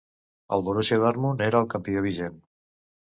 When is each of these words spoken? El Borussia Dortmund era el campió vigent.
El 0.55 0.63
Borussia 0.69 0.97
Dortmund 1.03 1.43
era 1.49 1.63
el 1.65 1.69
campió 1.75 2.03
vigent. 2.07 2.41